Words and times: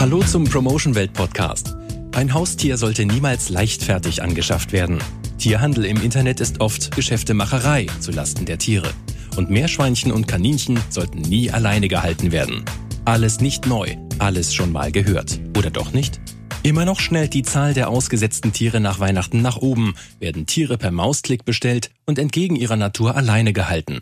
Hallo 0.00 0.22
zum 0.22 0.44
Promotion 0.44 0.94
Welt 0.94 1.12
Podcast. 1.12 1.76
Ein 2.12 2.32
Haustier 2.32 2.78
sollte 2.78 3.04
niemals 3.04 3.50
leichtfertig 3.50 4.22
angeschafft 4.22 4.72
werden. 4.72 4.98
Tierhandel 5.36 5.84
im 5.84 6.00
Internet 6.00 6.40
ist 6.40 6.62
oft 6.62 6.96
Geschäftemacherei 6.96 7.84
zu 8.00 8.10
Lasten 8.10 8.46
der 8.46 8.56
Tiere. 8.56 8.94
Und 9.36 9.50
Meerschweinchen 9.50 10.10
und 10.10 10.26
Kaninchen 10.26 10.80
sollten 10.88 11.20
nie 11.20 11.50
alleine 11.50 11.88
gehalten 11.88 12.32
werden. 12.32 12.64
Alles 13.04 13.40
nicht 13.40 13.66
neu, 13.66 13.94
alles 14.18 14.54
schon 14.54 14.72
mal 14.72 14.90
gehört. 14.90 15.38
Oder 15.58 15.68
doch 15.68 15.92
nicht? 15.92 16.18
Immer 16.62 16.86
noch 16.86 16.98
schnellt 16.98 17.34
die 17.34 17.42
Zahl 17.42 17.74
der 17.74 17.90
ausgesetzten 17.90 18.54
Tiere 18.54 18.80
nach 18.80 19.00
Weihnachten 19.00 19.42
nach 19.42 19.58
oben, 19.58 19.96
werden 20.18 20.46
Tiere 20.46 20.78
per 20.78 20.92
Mausklick 20.92 21.44
bestellt 21.44 21.90
und 22.06 22.18
entgegen 22.18 22.56
ihrer 22.56 22.76
Natur 22.76 23.16
alleine 23.16 23.52
gehalten. 23.52 24.00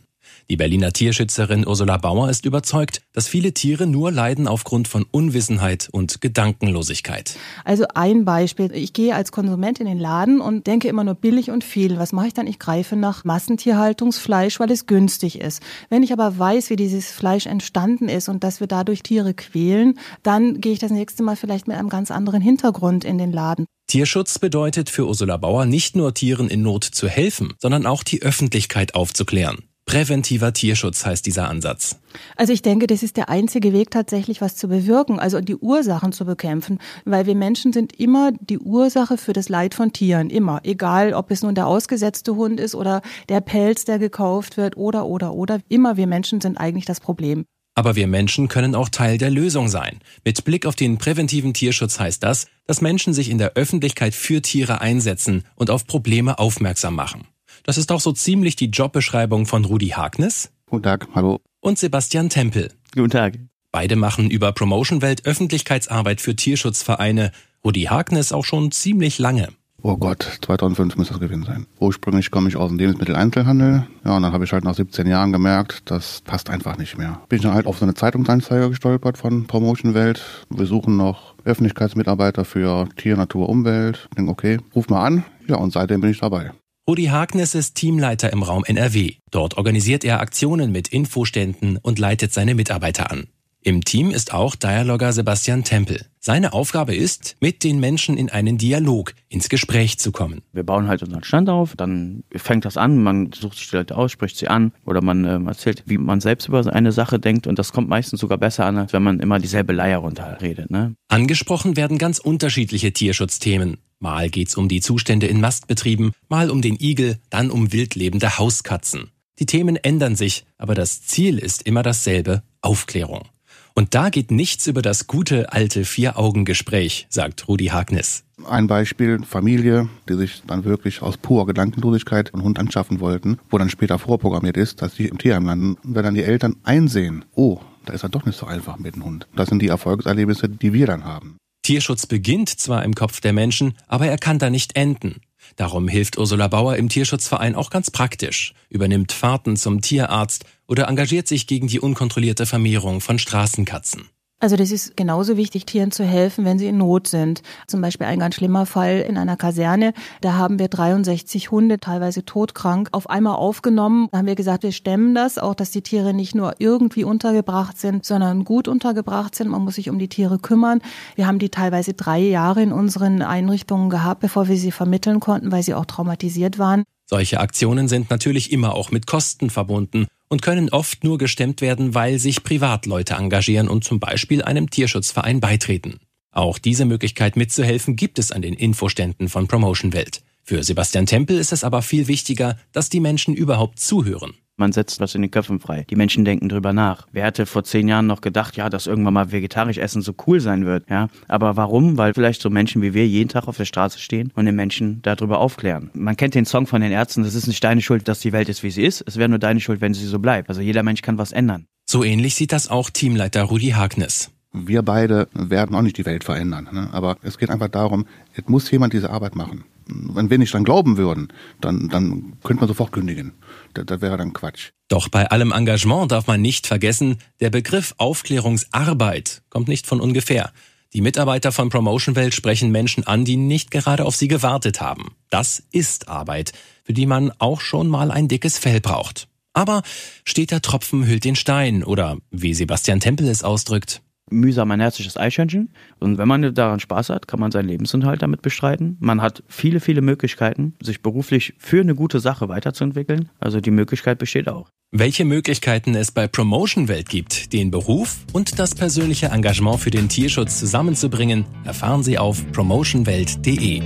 Die 0.51 0.57
Berliner 0.57 0.93
Tierschützerin 0.93 1.67
Ursula 1.67 1.97
Bauer 1.97 2.31
ist 2.31 2.47
überzeugt, 2.47 3.03
dass 3.13 3.29
viele 3.29 3.53
Tiere 3.53 3.87
nur 3.87 4.11
leiden 4.11 4.49
aufgrund 4.49 4.89
von 4.89 5.05
Unwissenheit 5.11 5.89
und 5.93 6.21
Gedankenlosigkeit. 6.21 7.37
Also 7.65 7.85
ein 7.95 8.25
Beispiel. 8.25 8.71
Ich 8.73 8.93
gehe 8.93 9.15
als 9.15 9.33
Konsument 9.33 9.81
in 9.81 9.87
den 9.87 9.99
Laden 9.99 10.41
und 10.41 10.67
denke 10.67 10.89
immer 10.89 11.05
nur 11.05 11.15
billig 11.15 11.51
und 11.51 11.65
viel. 11.65 11.99
Was 11.99 12.13
mache 12.13 12.29
ich 12.29 12.35
dann? 12.35 12.47
Ich 12.47 12.59
greife 12.59 12.97
nach 12.97 13.25
Massentierhaltungsfleisch, 13.25 14.59
weil 14.61 14.71
es 14.71 14.87
günstig 14.87 15.41
ist. 15.41 15.63
Wenn 15.91 16.03
ich 16.03 16.13
aber 16.13 16.39
weiß, 16.39 16.71
wie 16.71 16.77
dieses 16.77 17.11
Fleisch 17.11 17.47
entstanden 17.47 18.09
ist 18.09 18.29
und 18.29 18.45
dass 18.45 18.61
wir 18.61 18.67
dadurch 18.67 19.03
Tiere 19.03 19.35
quälen, 19.35 19.99
dann 20.23 20.61
gehe 20.61 20.73
ich 20.73 20.79
das 20.79 20.91
nächste 20.91 21.23
Mal 21.23 21.37
vielleicht 21.37 21.69
mit 21.69 21.77
einem 21.77 21.89
ganz 21.89 22.11
anderen 22.11 22.41
Hintergrund 22.41 23.05
in 23.05 23.19
den 23.19 23.33
Laden. 23.33 23.67
Tierschutz 23.89 24.39
bedeutet 24.39 24.91
für 24.91 25.07
Ursula 25.07 25.39
Bauer 25.39 25.65
nicht 25.65 25.97
nur 25.97 26.13
Tieren 26.13 26.49
in 26.49 26.61
Not 26.61 26.85
zu 26.85 27.09
helfen, 27.09 27.55
sondern 27.59 27.87
auch 27.87 28.03
die 28.03 28.21
Öffentlichkeit 28.21 28.95
aufzuklären. 28.95 29.68
Präventiver 29.89 30.53
Tierschutz 30.53 31.07
heißt 31.07 31.25
dieser 31.25 31.49
Ansatz. 31.49 31.99
Also 32.37 32.53
ich 32.53 32.61
denke, 32.61 32.87
das 32.87 33.03
ist 33.03 33.17
der 33.17 33.31
einzige 33.31 33.73
Weg 33.73 33.91
tatsächlich, 33.91 34.43
was 34.43 34.55
zu 34.55 34.69
bewirken, 34.69 35.19
also 35.19 35.41
die 35.41 35.57
Ursachen 35.57 36.13
zu 36.13 36.27
bekämpfen, 36.27 36.79
weil 37.07 37.25
wir 37.25 37.35
Menschen 37.35 37.73
sind 37.73 37.99
immer 37.99 38.33
die 38.39 38.59
Ursache 38.59 39.17
für 39.17 39.33
das 39.33 39.49
Leid 39.49 39.75
von 39.75 39.95
Tieren, 39.95 40.29
immer, 40.29 40.61
egal 40.65 41.15
ob 41.15 41.31
es 41.31 41.43
nun 41.43 41.55
der 41.55 41.67
ausgesetzte 41.67 42.37
Hund 42.37 42.61
ist 42.61 42.75
oder 42.75 43.01
der 43.31 43.41
Pelz, 43.41 43.87
der 43.87 43.99
gekauft 43.99 44.59
wird 44.59 44.77
oder 44.77 45.07
oder 45.07 45.33
oder, 45.33 45.59
immer 45.71 45.97
wir 45.97 46.07
Menschen 46.07 46.43
sind 46.43 46.59
eigentlich 46.59 46.85
das 46.85 47.01
Problem. 47.01 47.47
Aber 47.75 47.97
wir 47.97 48.09
Menschen 48.09 48.49
können 48.49 48.75
auch 48.75 48.91
Teil 48.91 49.17
der 49.17 49.31
Lösung 49.31 49.69
sein. 49.69 50.01
Mit 50.23 50.45
Blick 50.45 50.67
auf 50.67 50.77
den 50.77 50.99
präventiven 50.99 51.55
Tierschutz 51.55 51.99
heißt 51.99 52.23
das, 52.23 52.47
dass 52.67 52.83
Menschen 52.83 53.15
sich 53.15 53.31
in 53.31 53.39
der 53.39 53.55
Öffentlichkeit 53.55 54.15
für 54.15 54.43
Tiere 54.43 54.83
einsetzen 54.83 55.45
und 55.55 55.71
auf 55.71 55.87
Probleme 55.87 56.39
aufmerksam 56.39 56.95
machen. 56.95 57.27
Das 57.65 57.79
ist 57.79 57.93
auch 57.93 58.01
so 58.01 58.13
ziemlich 58.13 58.57
die 58.57 58.67
Jobbeschreibung 58.67 59.47
von 59.47 59.65
Rudi 59.65 59.89
Hagnes. 59.89 60.51
Guten 60.67 60.83
Tag, 60.83 61.09
hallo. 61.15 61.41
Und 61.61 61.79
Sebastian 61.79 62.29
Tempel. 62.29 62.73
Guten 62.95 63.11
Tag. 63.11 63.39
Beide 63.73 63.97
machen 63.97 64.31
über 64.31 64.53
Promotion 64.53 65.03
Welt 65.03 65.27
Öffentlichkeitsarbeit 65.27 66.21
für 66.21 66.35
Tierschutzvereine. 66.35 67.33
Rudi 67.65 67.83
Hagnes 67.83 68.33
auch 68.33 68.45
schon 68.45 68.71
ziemlich 68.71 69.19
lange. 69.19 69.49
Oh 69.81 69.97
Gott, 69.97 70.41
2005 70.43 70.97
muss 70.97 71.09
das 71.09 71.21
gewesen 71.21 71.45
sein. 71.45 71.67
Ursprünglich 71.79 72.33
komme 72.33 72.49
ich 72.49 72.57
aus 72.57 72.69
dem 72.69 72.79
Lebensmitteleinzelhandel. 72.79 73.87
Ja, 74.05 74.17
und 74.17 74.23
dann 74.23 74.33
habe 74.33 74.45
ich 74.45 74.53
halt 74.53 74.65
nach 74.65 74.75
17 74.75 75.07
Jahren 75.07 75.33
gemerkt, 75.33 75.83
das 75.85 76.21
passt 76.23 76.51
einfach 76.51 76.79
nicht 76.79 76.99
mehr. 76.99 77.21
Bin 77.29 77.37
ich 77.37 77.45
dann 77.45 77.55
halt 77.55 77.67
auf 77.67 77.79
so 77.79 77.85
eine 77.85 77.95
Zeitungsanzeige 77.95 78.71
gestolpert 78.71 79.19
von 79.19 79.47
Promotion 79.47 79.95
Welt. 79.95 80.45
Wir 80.51 80.67
suchen 80.67 80.97
noch 80.97 81.37
Öffentlichkeitsmitarbeiter 81.45 82.45
für 82.45 82.89
Tier, 82.97 83.17
Natur, 83.17 83.49
Umwelt. 83.49 84.09
Ich 84.11 84.17
denke, 84.17 84.33
okay, 84.33 84.59
ruf 84.75 84.89
mal 84.89 85.07
an. 85.07 85.25
Ja, 85.47 85.57
und 85.57 85.73
seitdem 85.73 86.01
bin 86.01 86.11
ich 86.11 86.19
dabei. 86.19 86.51
Rudi 86.89 87.05
Hagnes 87.05 87.55
ist 87.55 87.75
Teamleiter 87.75 88.33
im 88.33 88.43
Raum 88.43 88.65
NRW. 88.65 89.17
Dort 89.31 89.59
organisiert 89.59 90.05
er 90.05 90.21
Aktionen 90.21 90.73
mit 90.73 90.89
Infoständen 90.89 91.77
und 91.77 91.99
leitet 91.99 92.33
seine 92.33 92.55
Mitarbeiter 92.55 93.11
an. 93.11 93.27
Im 93.61 93.85
Team 93.85 94.11
ist 94.11 94.33
auch 94.33 94.55
Dialogger 94.55 95.13
Sebastian 95.13 95.65
Tempel. 95.65 96.07
Seine 96.19 96.55
Aufgabe 96.55 96.95
ist, 96.95 97.37
mit 97.41 97.63
den 97.63 97.79
Menschen 97.79 98.17
in 98.17 98.31
einen 98.31 98.57
Dialog, 98.57 99.13
ins 99.29 99.51
Gespräch 99.51 99.99
zu 99.99 100.13
kommen. 100.13 100.41
Wir 100.55 100.63
bauen 100.63 100.89
halt 100.89 101.03
unseren 101.03 101.25
Stand 101.25 101.51
auf, 101.51 101.77
dann 101.77 102.25
fängt 102.35 102.65
das 102.65 102.79
an, 102.79 103.03
man 103.03 103.33
sucht 103.35 103.59
sich 103.59 103.69
die 103.69 103.77
Leute 103.77 103.95
aus, 103.95 104.11
spricht 104.11 104.39
sie 104.39 104.49
an 104.49 104.73
oder 104.87 105.03
man 105.03 105.27
äh, 105.27 105.39
erzählt, 105.47 105.83
wie 105.85 105.99
man 105.99 106.23
selbst 106.23 106.49
über 106.49 106.65
eine 106.73 106.93
Sache 106.93 107.19
denkt 107.19 107.47
und 107.47 107.59
das 107.59 107.75
kommt 107.75 107.91
meistens 107.91 108.21
sogar 108.21 108.39
besser 108.39 108.65
an, 108.65 108.79
als 108.79 108.95
wenn 108.95 109.03
man 109.03 109.21
immer 109.21 109.39
dieselbe 109.39 109.75
Leier 109.75 109.99
runterredet. 109.99 110.71
Ne? 110.71 110.95
Angesprochen 111.09 111.77
werden 111.77 111.99
ganz 111.99 112.19
unterschiedliche 112.19 112.95
Tierschutzthemen. 112.95 113.77
Mal 114.01 114.31
geht's 114.31 114.57
um 114.57 114.69
die 114.69 114.81
Zustände 114.81 115.27
in 115.27 115.41
Mastbetrieben, 115.41 116.13
mal 116.29 116.51
um 116.51 116.63
den 116.63 116.77
Igel, 116.81 117.19
dann 117.31 117.51
um 117.51 117.73
wildlebende 117.73 118.39
Hauskatzen. 118.39 119.11
Die 119.41 119.47
Themen 119.47 119.77
ändern 119.77 120.15
sich, 120.15 120.45
aber 120.57 120.75
das 120.75 121.03
Ziel 121.03 121.39
ist 121.39 121.63
immer 121.63 121.83
dasselbe, 121.83 122.43
Aufklärung. 122.61 123.29
Und 123.75 123.95
da 123.95 124.11
geht 124.11 124.31
nichts 124.33 124.67
über 124.67 124.83
das 124.83 125.07
gute 125.07 125.53
alte 125.53 125.85
Vier-Augen-Gespräch, 125.85 127.07
sagt 127.11 127.47
Rudi 127.47 127.67
Hagnis. 127.67 128.25
Ein 128.45 128.67
Beispiel, 128.67 129.21
Familie, 129.25 129.89
die 130.09 130.15
sich 130.15 130.43
dann 130.47 130.65
wirklich 130.65 131.03
aus 131.03 131.17
purer 131.17 131.47
Gedankenlosigkeit 131.47 132.35
einen 132.35 132.43
Hund 132.43 132.59
anschaffen 132.59 133.01
wollten, 133.01 133.39
wo 133.51 133.59
dann 133.59 133.71
später 133.71 133.99
vorprogrammiert 133.99 134.57
ist, 134.57 134.83
dass 134.83 134.95
sie 134.95 135.07
im 135.07 135.19
Tierheim 135.19 135.47
landen. 135.47 135.75
Und 135.75 135.95
wenn 135.95 136.05
dann 136.05 136.15
die 136.15 136.25
Eltern 136.25 136.57
einsehen, 136.65 137.25
oh, 137.35 137.61
da 137.85 137.93
ist 137.93 138.03
er 138.03 138.09
doch 138.09 138.25
nicht 138.25 138.39
so 138.39 138.47
einfach 138.47 138.79
mit 138.79 138.97
dem 138.97 139.05
Hund. 139.05 139.29
Das 139.35 139.49
sind 139.49 139.61
die 139.61 139.69
Erfolgserlebnisse, 139.69 140.49
die 140.49 140.73
wir 140.73 140.87
dann 140.87 141.05
haben. 141.05 141.37
Tierschutz 141.69 142.07
beginnt 142.07 142.49
zwar 142.49 142.83
im 142.83 142.95
Kopf 142.95 143.21
der 143.21 143.35
Menschen, 143.35 143.75
aber 143.89 144.07
er 144.07 144.17
kann 144.17 144.39
da 144.39 144.49
nicht 144.49 144.75
enden. 144.75 145.21
Darum 145.57 145.87
hilft 145.87 146.17
Ursula 146.17 146.49
Bauer 146.49 146.77
im 146.77 146.89
Tierschutzverein 146.89 147.55
auch 147.55 147.69
ganz 147.69 147.91
praktisch, 147.91 148.55
übernimmt 148.71 149.13
Fahrten 149.13 149.55
zum 149.55 149.83
Tierarzt 149.83 150.47
oder 150.67 150.89
engagiert 150.89 151.29
sich 151.29 151.47
gegen 151.47 151.67
die 151.67 151.79
unkontrollierte 151.79 152.47
Vermehrung 152.47 153.03
von 153.03 153.19
Straßenkatzen. 153.19 154.09
Also 154.41 154.55
das 154.55 154.71
ist 154.71 154.97
genauso 154.97 155.37
wichtig, 155.37 155.67
Tieren 155.67 155.91
zu 155.91 156.05
helfen, 156.05 156.45
wenn 156.45 156.61
sie 156.61 156.69
in 156.69 156.79
Not 156.79 157.09
sind. 157.09 157.43
Zum 157.67 157.81
Beispiel 157.81 158.07
ein 158.07 158.21
ganz 158.21 158.37
schlimmer 158.37 158.67
Fall 158.67 159.01
in 159.01 159.19
einer 159.19 159.37
Kaserne. 159.37 159.93
Da 160.21 160.35
haben 160.35 160.61
wir 160.61 160.69
63 160.69 161.51
Hunde, 161.51 161.81
teilweise 161.81 162.25
todkrank, 162.25 162.89
auf 162.93 163.11
einmal 163.11 163.35
aufgenommen. 163.35 164.07
Da 164.13 164.19
haben 164.19 164.27
wir 164.27 164.37
gesagt, 164.37 164.63
wir 164.63 164.71
stemmen 164.71 165.13
das, 165.13 165.39
auch 165.39 165.57
dass 165.57 165.73
die 165.73 165.83
Tiere 165.83 166.15
nicht 166.15 166.37
nur 166.37 166.55
irgendwie 166.59 167.03
untergebracht 167.03 167.79
sind, 167.79 168.05
sondern 168.05 168.45
gut 168.45 168.69
untergebracht 168.69 169.35
sind. 169.35 169.49
Man 169.49 169.65
muss 169.65 169.75
sich 169.75 169.91
um 169.91 169.99
die 169.99 170.09
Tiere 170.09 170.39
kümmern. 170.39 170.83
Wir 171.17 171.27
haben 171.27 171.41
die 171.41 171.49
teilweise 171.49 171.95
drei 171.95 172.21
Jahre 172.21 172.63
in 172.63 172.71
unseren 172.71 173.23
Einrichtungen 173.23 173.91
gehabt, 173.91 174.21
bevor 174.21 174.47
wir 174.47 174.57
sie 174.57 174.71
vermitteln 174.71 175.19
konnten, 175.19 175.51
weil 175.51 175.65
sie 175.65 175.75
auch 175.75 175.85
traumatisiert 175.85 176.61
waren. 176.61 176.85
Solche 177.11 177.41
Aktionen 177.41 177.89
sind 177.89 178.11
natürlich 178.11 178.53
immer 178.53 178.75
auch 178.75 178.91
mit 178.91 179.07
Kosten 179.07 179.49
verbunden 179.49 180.07
und 180.29 180.43
können 180.43 180.69
oft 180.69 181.05
nur 181.05 181.17
gestemmt 181.17 181.63
werden, 181.63 181.95
weil 181.95 182.19
sich 182.19 182.45
Privatleute 182.45 183.15
engagieren 183.15 183.69
und 183.69 183.83
zum 183.83 183.99
Beispiel 183.99 184.43
einem 184.43 184.69
Tierschutzverein 184.69 185.41
beitreten. 185.41 186.01
Auch 186.33 186.59
diese 186.59 186.85
Möglichkeit 186.85 187.37
mitzuhelfen 187.37 187.97
gibt 187.97 188.19
es 188.19 188.31
an 188.31 188.43
den 188.43 188.53
Infoständen 188.53 189.31
von 189.31 189.49
Promotion 189.49 189.95
Welt. 189.95 190.23
Für 190.45 190.63
Sebastian 190.63 191.07
Tempel 191.07 191.39
ist 191.39 191.53
es 191.53 191.65
aber 191.65 191.81
viel 191.81 192.09
wichtiger, 192.09 192.59
dass 192.73 192.91
die 192.91 193.01
Menschen 193.01 193.35
überhaupt 193.35 193.81
zuhören. 193.81 194.35
Man 194.59 194.73
setzt 194.73 194.99
was 194.99 195.15
in 195.15 195.23
den 195.23 195.31
Köpfen 195.31 195.61
frei. 195.61 195.85
Die 195.89 195.95
Menschen 195.95 196.25
denken 196.25 196.49
drüber 196.49 196.73
nach. 196.73 197.07
Wer 197.13 197.25
hätte 197.25 197.47
vor 197.47 197.63
zehn 197.63 197.87
Jahren 197.87 198.09
noch 198.09 198.21
gedacht, 198.21 198.57
ja, 198.57 198.69
dass 198.69 198.89
irgendwann 198.89 199.15
mal 199.15 199.31
vegetarisch 199.31 199.79
essen 199.79 200.03
so 200.03 200.15
cool 200.27 200.41
sein 200.41 200.67
wird, 200.67 200.91
ja? 200.91 201.09
Aber 201.29 201.57
warum? 201.57 201.97
Weil 201.97 202.13
vielleicht 202.13 202.43
so 202.43 202.51
Menschen 202.51 202.83
wie 202.83 202.93
wir 202.93 203.07
jeden 203.07 203.29
Tag 203.29 203.47
auf 203.47 203.57
der 203.57 203.67
Straße 203.67 204.01
stehen 204.01 204.33
und 204.35 204.47
den 204.47 204.57
Menschen 204.57 205.01
darüber 205.03 205.39
aufklären. 205.39 205.91
Man 205.95 206.17
kennt 206.17 206.35
den 206.35 206.45
Song 206.45 206.67
von 206.67 206.81
den 206.81 206.91
Ärzten, 206.91 207.23
das 207.23 207.37
ist 207.37 207.47
nicht 207.47 207.63
deine 207.63 207.81
Schuld, 207.81 208.09
dass 208.09 208.19
die 208.19 208.33
Welt 208.33 208.49
ist, 208.49 208.65
wie 208.65 208.71
sie 208.71 208.83
ist. 208.83 209.05
Es 209.07 209.17
wäre 209.17 209.29
nur 209.29 209.39
deine 209.39 209.61
Schuld, 209.61 209.81
wenn 209.81 209.95
sie 209.95 210.07
so 210.07 210.19
bleibt. 210.19 210.49
Also 210.49 210.61
jeder 210.61 210.83
Mensch 210.83 211.03
kann 211.03 211.19
was 211.19 211.31
ändern. 211.31 211.67
So 211.89 212.03
ähnlich 212.03 212.35
sieht 212.35 212.51
das 212.51 212.69
auch 212.69 212.91
Teamleiter 212.91 213.45
Rudi 213.45 213.71
Hagnes. 213.71 214.33
Wir 214.53 214.83
beide 214.83 215.29
werden 215.35 215.77
auch 215.77 215.83
nicht 215.83 215.99
die 215.99 216.07
Welt 216.07 216.25
verändern. 216.25 216.69
Ne? 216.73 216.89
Aber 216.91 217.17
es 217.23 217.39
geht 217.39 217.51
einfach 217.51 217.69
darum, 217.69 218.07
es 218.35 218.49
muss 218.49 218.69
jemand 218.73 218.93
diese 218.93 219.11
Arbeit 219.11 219.37
machen 219.37 219.65
wenn 219.89 220.31
wir 220.31 220.39
nicht 220.39 220.53
dran 220.53 220.65
glauben 220.65 220.97
würden, 220.97 221.29
dann, 221.61 221.89
dann 221.89 222.35
könnte 222.43 222.61
man 222.61 222.69
sofort 222.69 222.93
kündigen. 222.93 223.33
Das, 223.75 223.87
das 223.87 224.01
wäre 224.01 224.17
dann 224.17 224.33
Quatsch. 224.33 224.71
Doch 224.89 225.09
bei 225.09 225.31
allem 225.31 225.53
Engagement 225.53 226.13
darf 226.13 226.27
man 226.27 226.41
nicht 226.41 226.67
vergessen, 226.67 227.19
der 227.41 227.51
Begriff 227.51 227.95
Aufklärungsarbeit 227.99 229.43
kommt 229.51 229.69
nicht 229.69 229.87
von 229.87 230.01
ungefähr. 230.01 230.53
Die 230.95 231.03
Mitarbeiter 231.03 231.53
von 231.53 231.69
Promotion 231.69 232.17
Welt 232.17 232.35
sprechen 232.35 232.71
Menschen 232.71 233.07
an, 233.07 233.27
die 233.27 233.37
nicht 233.37 233.71
gerade 233.71 234.07
auf 234.07 234.17
sie 234.17 234.29
gewartet 234.29 234.81
haben. 234.81 235.13
Das 235.29 235.63
ist 235.71 236.09
Arbeit, 236.09 236.53
für 236.83 236.95
die 236.95 237.05
man 237.05 237.31
auch 237.39 237.61
schon 237.61 237.89
mal 237.89 238.11
ein 238.11 238.29
dickes 238.29 238.57
Fell 238.57 238.81
braucht. 238.81 239.29
Aber 239.53 239.83
steter 240.25 240.63
Tropfen 240.63 241.07
hüllt 241.07 241.25
den 241.25 241.37
Stein 241.37 241.85
oder 241.85 242.17
wie 242.31 242.55
Sebastian 242.55 243.01
Tempel 243.01 243.29
es 243.29 243.43
ausdrückt, 243.43 244.01
mühsam 244.31 244.71
ein 244.71 244.81
herzliches 244.81 245.17
Eichhörnchen. 245.17 245.71
Und 245.99 246.19
wenn 246.19 246.29
man 246.29 246.55
daran 246.55 246.81
Spaß 246.81 247.11
hat, 247.11 247.29
kann 247.29 247.41
man 247.41 247.51
seinen 247.51 247.69
Lebensunterhalt 247.69 248.23
damit 248.23 248.43
bestreiten. 248.43 248.97
Man 249.01 249.23
hat 249.23 249.43
viele, 249.49 249.81
viele 249.81 250.01
Möglichkeiten, 250.01 250.75
sich 250.83 251.03
beruflich 251.03 251.55
für 251.59 251.81
eine 251.81 251.95
gute 251.95 252.21
Sache 252.21 252.49
weiterzuentwickeln. 252.49 253.31
Also 253.41 253.61
die 253.61 253.71
Möglichkeit 253.71 254.19
besteht 254.19 254.49
auch. 254.49 254.71
Welche 254.91 255.27
Möglichkeiten 255.27 255.95
es 255.95 256.13
bei 256.13 256.27
Promotion 256.27 256.89
Welt 256.89 257.11
gibt, 257.11 257.53
den 257.53 257.71
Beruf 257.71 258.21
und 258.33 258.59
das 258.59 258.75
persönliche 258.75 259.27
Engagement 259.27 259.81
für 259.81 259.91
den 259.91 260.09
Tierschutz 260.09 260.59
zusammenzubringen, 260.59 261.45
erfahren 261.65 262.03
Sie 262.03 262.19
auf 262.19 262.51
promotionwelt.de. 262.53 263.83